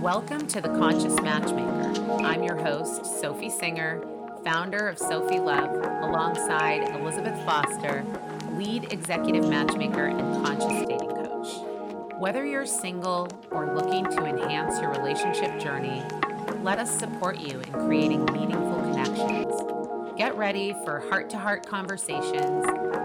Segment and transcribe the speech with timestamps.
[0.00, 2.24] Welcome to The Conscious Matchmaker.
[2.24, 4.02] I'm your host, Sophy Singer,
[4.42, 8.02] founder of Sophy Love, alongside Elizabeth Foster,
[8.54, 11.48] lead executive matchmaker and conscious dating coach.
[12.18, 16.02] Whether you're single or looking to enhance your relationship journey,
[16.62, 19.52] let us support you in creating meaningful connections.
[20.16, 22.64] Get ready for heart to heart conversations,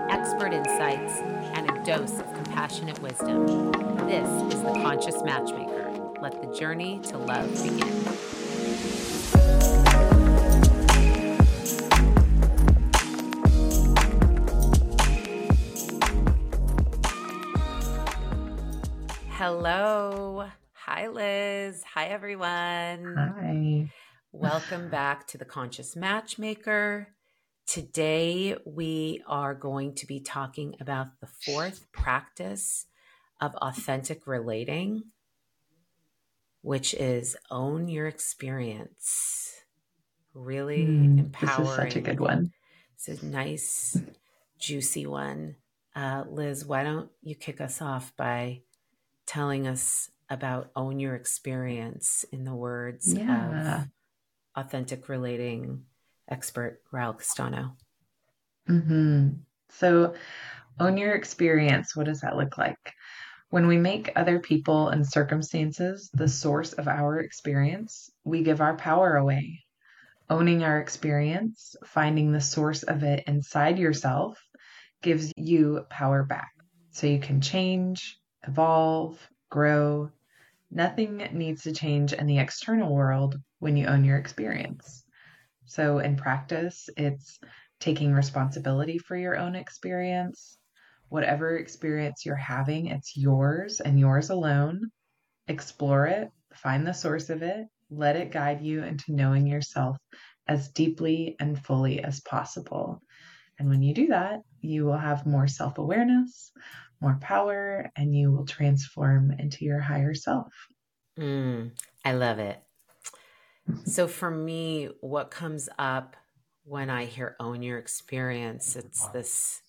[0.10, 1.20] expert insights,
[1.58, 3.74] and a dose of compassionate wisdom.
[4.08, 5.85] This is The Conscious Matchmaker
[6.26, 8.04] let the journey to love begin.
[19.30, 20.50] Hello.
[20.74, 21.84] Hi, Liz.
[21.94, 23.16] Hi, everyone.
[23.16, 23.92] Hi.
[24.32, 27.10] Welcome back to the Conscious Matchmaker.
[27.68, 32.88] Today, we are going to be talking about the fourth practice
[33.40, 35.04] of authentic relating
[36.66, 39.54] which is own your experience.
[40.34, 41.64] Really mm, empowering.
[41.64, 42.52] This is such a good one.
[42.96, 44.02] It's a nice,
[44.58, 45.58] juicy one.
[45.96, 48.64] Uh, Liz, why don't you kick us off by
[49.28, 53.82] telling us about own your experience in the words yeah.
[53.84, 53.88] of
[54.56, 55.84] authentic relating
[56.28, 57.74] expert Ryel Kestano?
[58.68, 59.28] Mm-hmm.
[59.70, 60.16] So,
[60.80, 61.96] own your experience.
[61.96, 62.95] What does that look like?
[63.50, 68.76] When we make other people and circumstances the source of our experience, we give our
[68.76, 69.64] power away.
[70.30, 74.40] Owning our experience, finding the source of it inside yourself,
[75.04, 76.52] gives you power back.
[76.92, 80.10] So you can change, evolve, grow.
[80.72, 85.04] Nothing needs to change in the external world when you own your experience.
[85.66, 87.40] So, in practice, it's
[87.80, 90.58] taking responsibility for your own experience,
[91.16, 94.92] whatever experience you're having, it's yours and yours alone.
[95.48, 99.96] Explore it, find the source of it, let it guide you into knowing yourself
[100.46, 103.02] as deeply and fully as possible.
[103.58, 106.52] And when you do that, you will have more self awareness,
[107.00, 110.52] more power, and you will transform into your higher self.
[111.18, 111.72] Mm,
[112.04, 112.62] I love it.
[113.86, 116.18] So, for me, what comes up
[116.66, 119.62] when I hear own your experience, it's this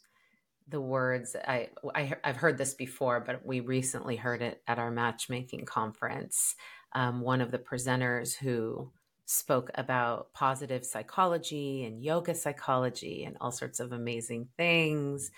[0.68, 4.90] the words I, I have heard this before, but we recently heard it at our
[4.90, 6.56] matchmaking conference.
[6.92, 8.90] Um, one of the presenters who
[9.26, 15.30] spoke about positive psychology and yoga psychology and all sorts of amazing things,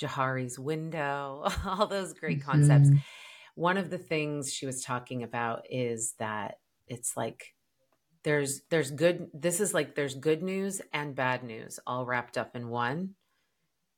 [0.00, 2.50] Johari's window, all those great mm-hmm.
[2.50, 2.90] concepts.
[3.54, 7.54] One of the things she was talking about is that it's like
[8.24, 12.56] there's there's good this is like there's good news and bad news all wrapped up
[12.56, 13.14] in one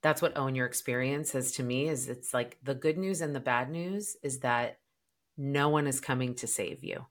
[0.03, 3.35] that's what own your experience is to me is it's like the good news and
[3.35, 4.79] the bad news is that
[5.37, 7.07] no one is coming to save you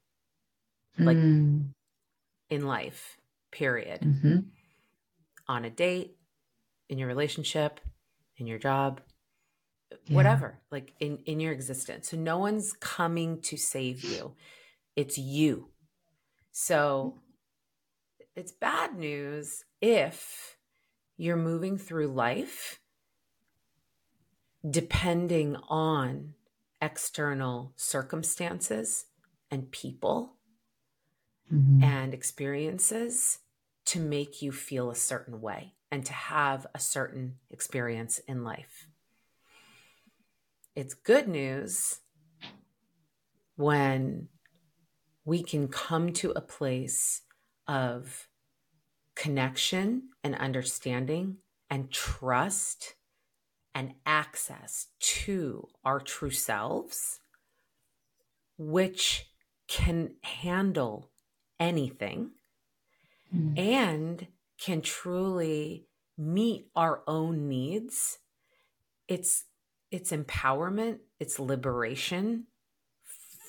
[0.98, 1.68] like mm.
[2.48, 3.16] in life
[3.52, 4.38] period mm-hmm.
[5.48, 6.16] on a date
[6.88, 7.80] in your relationship
[8.36, 9.00] in your job
[10.06, 10.16] yeah.
[10.16, 14.34] whatever like in in your existence so no one's coming to save you
[14.96, 15.68] it's you
[16.52, 17.18] so
[18.36, 20.56] it's bad news if
[21.16, 22.79] you're moving through life
[24.68, 26.34] depending on
[26.82, 29.06] external circumstances
[29.50, 30.36] and people
[31.52, 31.82] mm-hmm.
[31.82, 33.38] and experiences
[33.86, 38.86] to make you feel a certain way and to have a certain experience in life.
[40.76, 42.00] It's good news
[43.56, 44.28] when
[45.24, 47.22] we can come to a place
[47.66, 48.28] of
[49.14, 51.36] connection and understanding
[51.68, 52.94] and trust
[53.74, 57.20] and access to our true selves,
[58.58, 59.30] which
[59.68, 61.10] can handle
[61.58, 62.32] anything
[63.34, 63.58] mm.
[63.58, 64.26] and
[64.58, 65.86] can truly
[66.18, 68.18] meet our own needs.
[69.08, 69.44] It's
[69.90, 72.46] it's empowerment, it's liberation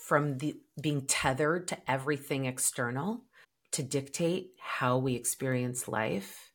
[0.06, 3.24] from the being tethered to everything external
[3.71, 6.51] to dictate how we experience life.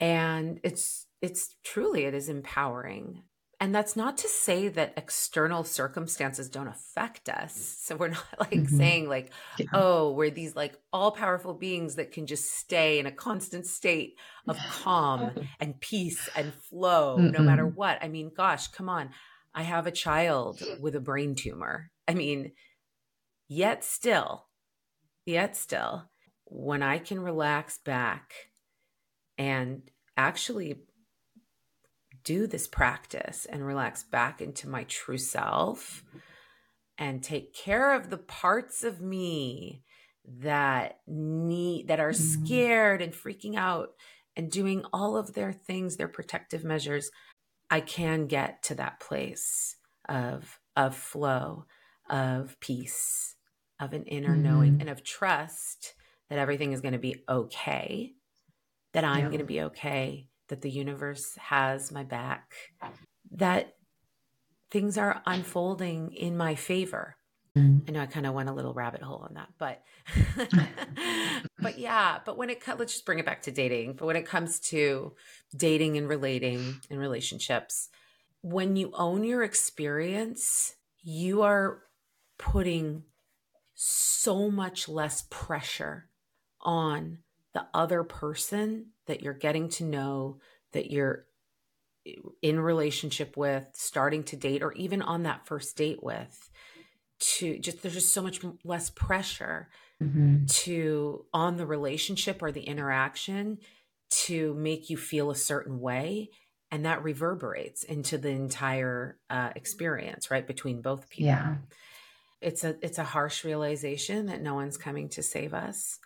[0.00, 3.22] And it's it's truly it is empowering.
[3.58, 7.78] And that's not to say that external circumstances don't affect us.
[7.80, 8.76] So we're not like mm-hmm.
[8.76, 9.66] saying like yeah.
[9.72, 14.16] oh we're these like all powerful beings that can just stay in a constant state
[14.46, 17.98] of calm and peace and flow mm no matter what.
[18.02, 19.10] I mean gosh come on.
[19.54, 21.90] I have a child with a brain tumor.
[22.06, 22.52] I mean
[23.48, 24.46] yet still
[25.24, 26.10] yet still
[26.44, 28.32] when i can relax back
[29.38, 29.82] and
[30.16, 30.80] actually
[32.26, 36.02] do this practice and relax back into my true self,
[36.98, 39.84] and take care of the parts of me
[40.40, 42.44] that need that are mm-hmm.
[42.44, 43.90] scared and freaking out
[44.36, 47.10] and doing all of their things their protective measures
[47.70, 49.76] i can get to that place
[50.08, 51.64] of of flow
[52.10, 53.36] of peace
[53.78, 54.42] of an inner mm-hmm.
[54.42, 55.94] knowing and of trust
[56.28, 58.12] that everything is going to be okay
[58.94, 59.26] that i'm yeah.
[59.26, 62.54] going to be okay that the universe has my back
[63.32, 63.74] that
[64.70, 67.16] things are unfolding in my favor
[67.56, 67.88] Mm.
[67.88, 69.82] I know I kind of went a little rabbit hole on that, but
[71.58, 73.94] but yeah, but when it let's just bring it back to dating.
[73.94, 75.14] But when it comes to
[75.56, 77.88] dating and relating and relationships,
[78.42, 81.80] when you own your experience, you are
[82.38, 83.04] putting
[83.74, 86.10] so much less pressure
[86.60, 87.18] on
[87.54, 90.38] the other person that you're getting to know,
[90.72, 91.26] that you're
[92.42, 96.50] in relationship with, starting to date, or even on that first date with
[97.18, 99.68] to just there's just so much less pressure
[100.02, 100.44] mm-hmm.
[100.46, 103.58] to on the relationship or the interaction
[104.10, 106.30] to make you feel a certain way
[106.70, 111.56] and that reverberates into the entire uh, experience right between both people yeah
[112.42, 115.98] it's a it's a harsh realization that no one's coming to save us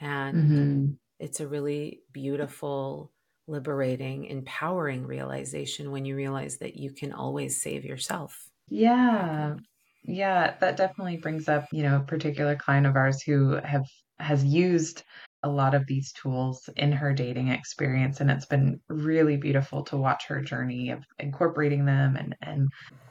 [0.00, 0.86] and mm-hmm.
[1.18, 3.12] It's a really beautiful
[3.46, 8.50] liberating empowering realization when you realize that you can always save yourself.
[8.68, 9.56] Yeah.
[10.04, 13.84] Yeah, that definitely brings up, you know, a particular client of ours who have
[14.18, 15.04] has used
[15.42, 19.96] a lot of these tools in her dating experience and it's been really beautiful to
[19.96, 22.68] watch her journey of incorporating them and and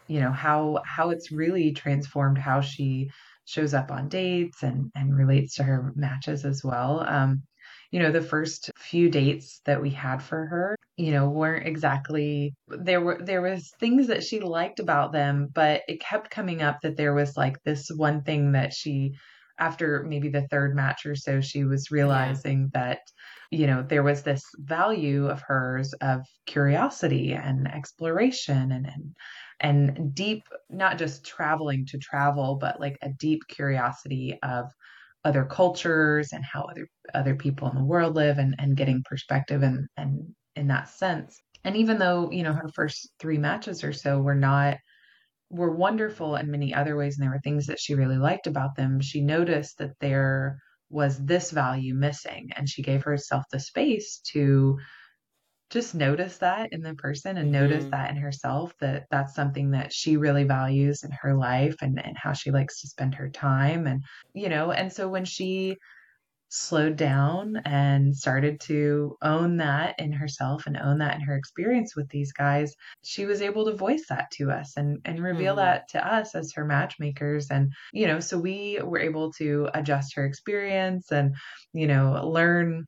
[0.07, 3.10] you know how how it's really transformed how she
[3.45, 7.00] shows up on dates and and relates to her matches as well.
[7.01, 7.44] Um
[7.92, 12.54] you know the first few dates that we had for her you know weren't exactly
[12.68, 16.80] there were there was things that she liked about them but it kept coming up
[16.81, 19.13] that there was like this one thing that she
[19.60, 22.81] after maybe the third match or so she was realizing yeah.
[22.81, 23.00] that
[23.51, 29.16] you know there was this value of hers of curiosity and exploration and and
[29.60, 34.66] and deep not just traveling to travel but like a deep curiosity of
[35.27, 39.62] other cultures and how other other people in the world live and and getting perspective
[39.62, 41.38] and and in that sense.
[41.65, 44.77] And even though, you know, her first three matches or so were not
[45.50, 48.75] were wonderful in many other ways and there were things that she really liked about
[48.75, 50.59] them, she noticed that there
[50.89, 54.77] was this value missing and she gave herself the space to
[55.69, 57.64] just notice that in the person and mm-hmm.
[57.64, 62.04] notice that in herself that that's something that she really values in her life and,
[62.04, 64.04] and how she likes to spend her time and
[64.34, 65.75] you know and so when she
[66.50, 71.96] slowed down and started to own that in herself and own that in her experience
[71.96, 72.74] with these guys,
[73.04, 75.58] she was able to voice that to us and, and reveal mm.
[75.58, 77.50] that to us as her matchmakers.
[77.52, 81.36] And, you know, so we were able to adjust her experience and,
[81.74, 82.86] you know, learn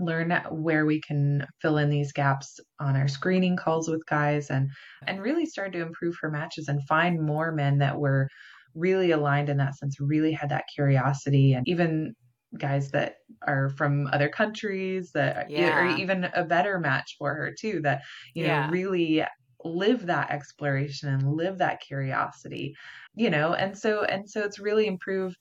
[0.00, 4.70] learn where we can fill in these gaps on our screening calls with guys and
[5.06, 8.28] and really start to improve her matches and find more men that were
[8.74, 12.14] really aligned in that sense really had that curiosity and even
[12.58, 13.14] guys that
[13.46, 15.70] are from other countries that yeah.
[15.70, 18.02] are even a better match for her too that
[18.34, 19.24] you know really
[19.64, 22.74] live that exploration and live that curiosity
[23.14, 25.36] you know and so and so it's really improved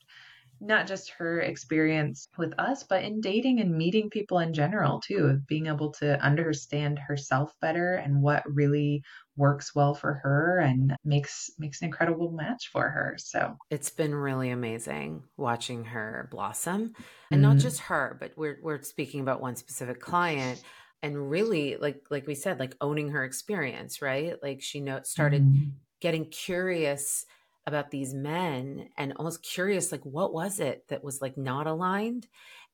[0.61, 5.25] not just her experience with us, but in dating and meeting people in general too,
[5.25, 9.03] of being able to understand herself better and what really
[9.37, 13.15] works well for her and makes makes an incredible match for her.
[13.17, 16.93] So it's been really amazing watching her blossom.
[17.31, 17.53] And mm-hmm.
[17.53, 20.61] not just her, but we're we're speaking about one specific client
[21.01, 24.35] and really like like we said, like owning her experience, right?
[24.43, 25.69] Like she know started mm-hmm.
[26.01, 27.25] getting curious
[27.69, 32.27] about these men and almost curious like what was it that was like not aligned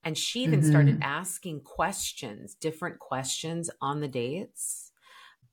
[0.03, 0.69] and she even mm-hmm.
[0.69, 4.91] started asking questions different questions on the dates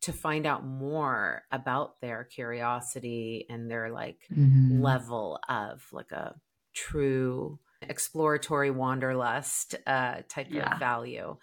[0.00, 4.80] to find out more about their curiosity and their like mm-hmm.
[4.82, 6.34] level of like a
[6.74, 10.72] true exploratory wanderlust uh, type yeah.
[10.72, 11.36] of value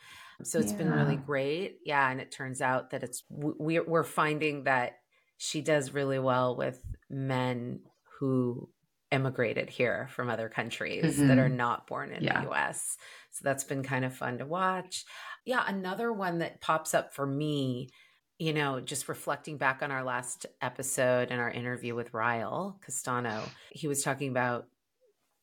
[0.43, 0.77] so it's yeah.
[0.77, 4.98] been really great yeah and it turns out that it's we, we're finding that
[5.41, 7.79] she does really well with men
[8.19, 8.69] who
[9.10, 11.29] immigrated here from other countries mm-hmm.
[11.29, 12.43] that are not born in yeah.
[12.43, 12.98] the US.
[13.31, 15.05] So that's been kind of fun to watch.
[15.46, 17.89] Yeah, another one that pops up for me,
[18.38, 23.41] you know, just reflecting back on our last episode and our interview with Ryel Kestano,
[23.72, 24.67] he was talking about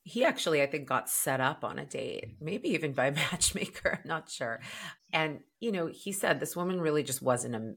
[0.09, 3.99] he actually i think got set up on a date maybe even by a matchmaker
[4.01, 4.61] i'm not sure
[5.13, 7.75] and you know he said this woman really just wasn't a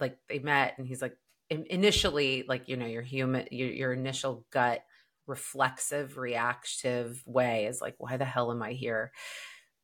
[0.00, 1.14] like they met and he's like
[1.50, 4.84] initially like you know your human your, your initial gut
[5.26, 9.12] reflexive reactive way is like why the hell am i here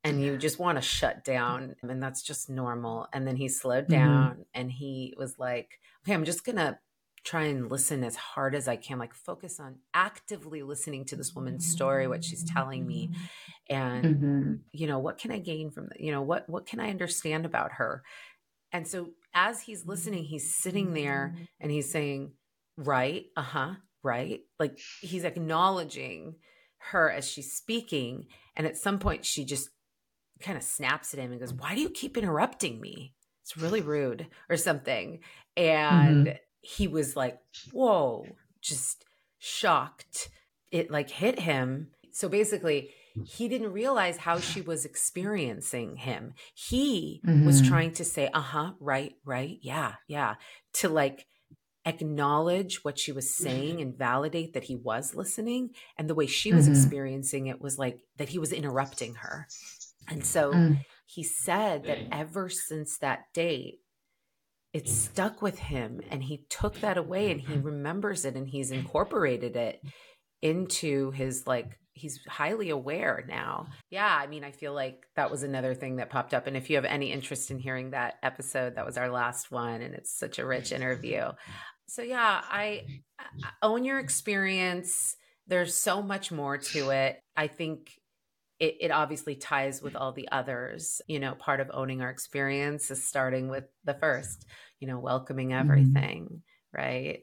[0.03, 3.85] and you just want to shut down and that's just normal and then he slowed
[3.85, 3.95] mm-hmm.
[3.95, 4.43] down mm-hmm.
[4.55, 6.79] and he was like okay i'm just gonna
[7.25, 11.35] try and listen as hard as i can like focus on actively listening to this
[11.35, 13.11] woman's story what she's telling me
[13.71, 14.55] and mm-hmm.
[14.73, 17.73] you know what can i gain from you know what what can i understand about
[17.73, 18.03] her
[18.73, 22.33] and so as he's listening he's sitting there and he's saying
[22.77, 26.35] right uh-huh right like he's acknowledging
[26.91, 28.27] her as she's speaking
[28.57, 29.71] and at some point she just
[30.41, 33.15] kind of snaps at him and goes, Why do you keep interrupting me?
[33.43, 35.21] It's really rude or something.
[35.57, 36.37] And mm-hmm.
[36.61, 37.39] he was like,
[37.73, 38.27] Whoa,
[38.61, 39.05] just
[39.39, 40.31] shocked.
[40.71, 41.89] It like hit him.
[42.13, 42.91] So basically,
[43.23, 46.35] he didn't realize how she was experiencing him.
[46.55, 47.47] He mm-hmm.
[47.47, 50.35] was trying to say, uh huh, right, right, yeah, yeah,
[50.75, 51.27] to like
[51.85, 55.71] acknowledge what she was saying and validate that he was listening.
[55.99, 56.75] And the way she was mm-hmm.
[56.75, 59.47] experiencing it was like that he was interrupting her.
[60.09, 60.85] And so mm.
[61.07, 63.81] he said that ever since that date,
[64.73, 68.73] it stuck with him and he took that away and he remembers it and he's
[68.73, 69.81] incorporated it
[70.45, 73.69] into his like he's highly aware now.
[73.91, 76.47] Yeah, I mean, I feel like that was another thing that popped up.
[76.47, 79.81] And if you have any interest in hearing that episode, that was our last one,
[79.81, 81.23] and it's such a rich interview.
[81.87, 82.83] So yeah, I,
[83.19, 85.17] I own your experience.
[85.47, 87.21] There's so much more to it.
[87.37, 87.91] I think
[88.59, 91.01] it, it obviously ties with all the others.
[91.07, 94.45] You know, part of owning our experience is starting with the first,
[94.81, 95.71] you know, welcoming mm-hmm.
[95.71, 96.77] everything, mm-hmm.
[96.77, 97.21] right?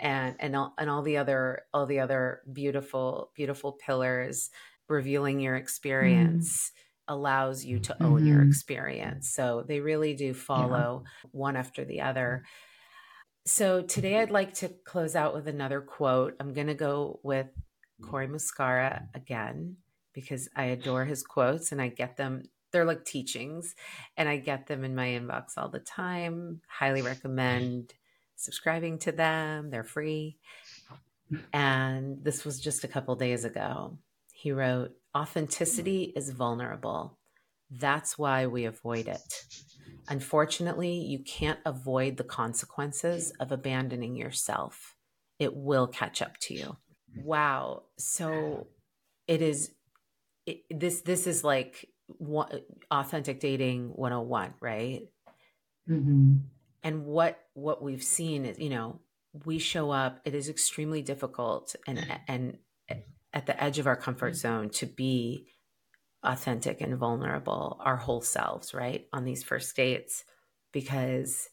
[0.00, 4.50] And and all, and all the other all the other beautiful beautiful pillars
[4.88, 7.14] revealing your experience mm-hmm.
[7.14, 8.26] allows you to own mm-hmm.
[8.26, 9.30] your experience.
[9.34, 11.28] So they really do follow yeah.
[11.32, 12.44] one after the other.
[13.46, 16.34] So today I'd like to close out with another quote.
[16.40, 17.46] I'm going to go with
[18.02, 19.76] Cory Muscara again
[20.12, 22.42] because I adore his quotes and I get them.
[22.72, 23.74] They're like teachings
[24.16, 26.60] and I get them in my inbox all the time.
[26.68, 27.94] Highly recommend
[28.40, 29.70] subscribing to them.
[29.70, 30.38] They're free.
[31.52, 33.98] And this was just a couple days ago.
[34.32, 37.18] He wrote, Authenticity is vulnerable.
[37.70, 39.44] That's why we avoid it.
[40.08, 44.96] Unfortunately, you can't avoid the consequences of abandoning yourself.
[45.38, 46.76] It will catch up to you.
[47.24, 47.84] Wow.
[47.98, 48.66] So
[49.26, 49.70] it is
[50.46, 51.86] it, this this is like
[52.18, 52.48] one,
[52.90, 55.02] authentic dating 101 right
[55.88, 56.36] mm-hmm.
[56.82, 59.00] And what what we've seen is you know
[59.44, 62.18] we show up it is extremely difficult and mm.
[62.28, 62.58] and
[63.32, 64.36] at the edge of our comfort mm.
[64.36, 65.46] zone to be
[66.22, 70.24] authentic and vulnerable our whole selves right on these first dates
[70.72, 71.48] because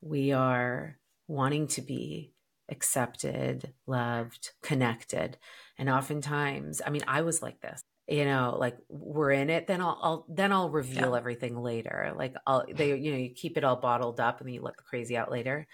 [0.00, 0.96] we are
[1.28, 2.32] wanting to be
[2.70, 5.36] accepted loved connected.
[5.76, 9.80] And oftentimes i mean i was like this you know like we're in it then
[9.80, 11.16] i'll, I'll then i'll reveal yeah.
[11.16, 12.12] everything later.
[12.16, 14.76] Like i'll they you know you keep it all bottled up and then you let
[14.76, 15.66] the crazy out later.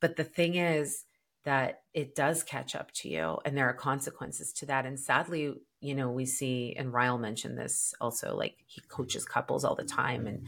[0.00, 1.04] But the thing is
[1.44, 4.86] that it does catch up to you and there are consequences to that.
[4.86, 9.64] And sadly you know we see and Ryel mentioned this also like he coaches couples
[9.64, 10.46] all the time and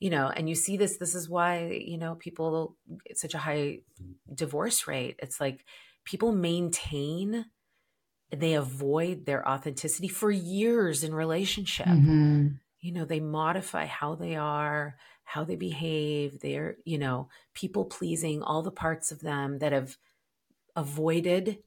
[0.00, 3.38] you know and you see this this is why you know people it's such a
[3.38, 3.80] high
[4.34, 5.16] divorce rate.
[5.18, 5.66] It's like
[6.04, 7.44] people maintain
[8.30, 11.86] they avoid their authenticity for years in relationship.
[11.86, 12.48] Mm-hmm.
[12.80, 18.42] You know, they modify how they are, how they behave, they're, you know, people pleasing,
[18.42, 19.96] all the parts of them that have
[20.74, 21.58] avoided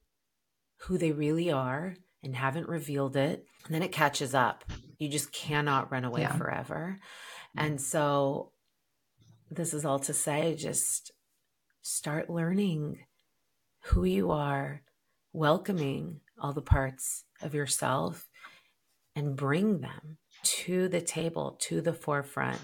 [0.84, 3.46] who they really are and haven't revealed it.
[3.66, 4.64] And then it catches up.
[4.98, 6.38] You just cannot run away yeah.
[6.38, 7.00] forever.
[7.58, 8.52] And so,
[9.52, 11.12] this is all to say just
[11.82, 13.00] start learning
[13.86, 14.84] who you are,
[15.34, 18.28] welcoming all the parts of yourself
[19.16, 22.60] and bring them to the table, to the forefront,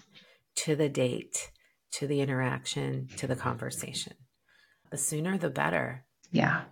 [0.55, 1.51] to the date,
[1.91, 4.13] to the interaction, to the conversation.
[4.91, 6.05] The sooner the better.
[6.31, 6.63] Yeah.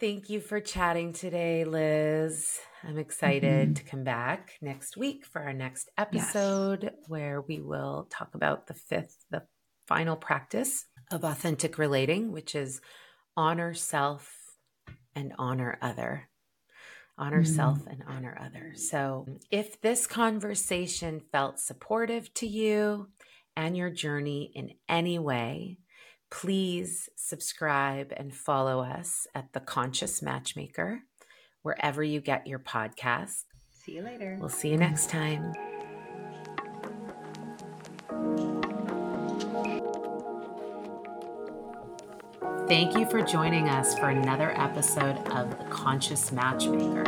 [0.00, 2.58] Thank you for chatting today, Liz.
[2.82, 3.74] I'm excited mm-hmm.
[3.74, 6.92] to come back next week for our next episode yes.
[7.06, 9.42] where we will talk about the fifth, the
[9.86, 12.80] final practice of authentic relating, which is
[13.36, 14.34] honor self
[15.14, 16.28] and honor other
[17.22, 17.54] honor mm-hmm.
[17.54, 18.90] self and honor others.
[18.90, 23.08] So, if this conversation felt supportive to you
[23.56, 25.78] and your journey in any way,
[26.30, 31.00] please subscribe and follow us at The Conscious Matchmaker,
[31.62, 33.44] wherever you get your podcast.
[33.70, 34.36] See you later.
[34.40, 35.52] We'll see you next time.
[42.72, 47.04] Thank you for joining us for another episode of The Conscious Matchmaker.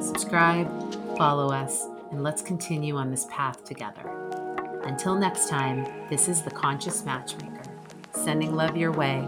[0.00, 0.68] Subscribe,
[1.16, 4.08] follow us, and let's continue on this path together.
[4.84, 7.62] Until next time, this is the Conscious Matchmaker,
[8.14, 9.26] sending love your way